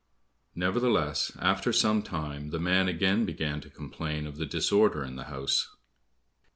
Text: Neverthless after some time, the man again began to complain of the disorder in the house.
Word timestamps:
Neverthless 0.57 1.37
after 1.39 1.71
some 1.71 2.01
time, 2.01 2.49
the 2.49 2.57
man 2.57 2.87
again 2.87 3.23
began 3.23 3.61
to 3.61 3.69
complain 3.69 4.25
of 4.25 4.37
the 4.37 4.47
disorder 4.47 5.03
in 5.05 5.15
the 5.15 5.25
house. 5.25 5.75